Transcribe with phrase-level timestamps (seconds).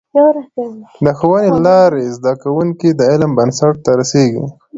[1.05, 4.45] د ښوونې له لارې، زده کوونکي د علم بنسټ ته رسېږي.